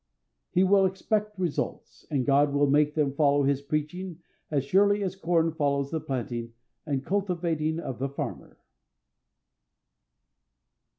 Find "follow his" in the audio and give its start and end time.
3.13-3.61